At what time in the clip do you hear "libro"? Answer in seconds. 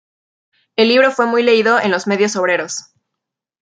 0.87-1.11